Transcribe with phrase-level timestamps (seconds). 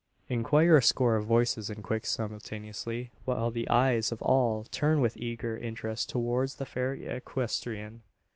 [0.29, 5.15] inquire a score of voices in quick simultaneity; while the eyes of all turn with
[5.15, 8.01] eager interest towards the fair equestrian.